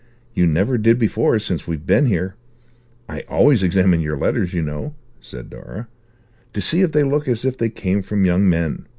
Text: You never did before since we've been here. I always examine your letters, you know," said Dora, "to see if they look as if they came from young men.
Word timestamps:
You 0.33 0.47
never 0.47 0.79
did 0.79 0.97
before 0.97 1.37
since 1.37 1.67
we've 1.67 1.85
been 1.85 2.07
here. 2.07 2.33
I 3.07 3.19
always 3.29 3.61
examine 3.61 4.01
your 4.01 4.17
letters, 4.17 4.51
you 4.51 4.63
know," 4.63 4.95
said 5.19 5.51
Dora, 5.51 5.87
"to 6.53 6.59
see 6.59 6.81
if 6.81 6.91
they 6.91 7.03
look 7.03 7.27
as 7.27 7.45
if 7.45 7.55
they 7.55 7.69
came 7.69 8.01
from 8.01 8.25
young 8.25 8.49
men. 8.49 8.87